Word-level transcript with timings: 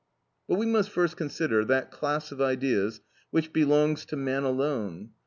But 0.47 0.55
we 0.55 0.65
must 0.65 0.89
first 0.89 1.15
consider 1.15 1.63
that 1.63 1.91
class 1.91 2.31
of 2.31 2.41
ideas 2.41 3.01
which 3.29 3.53
belongs 3.53 4.03
to 4.05 4.15
man 4.15 4.41
alone. 4.41 5.11